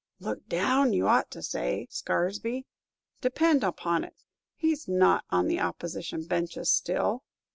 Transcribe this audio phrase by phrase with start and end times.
[0.19, 0.93] "Look down!
[0.93, 2.65] you ought to say, Scaresby;
[3.21, 4.15] depend upon't,
[4.55, 7.23] he 's not on the Opposition benches still!"